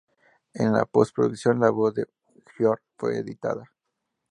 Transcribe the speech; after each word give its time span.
En 0.55 0.73
la 0.73 0.83
post-producción, 0.85 1.59
la 1.59 1.69
voz 1.69 1.93
de 1.93 2.07
Björk 2.57 2.81
fue 2.97 3.19
editada. 3.19 3.69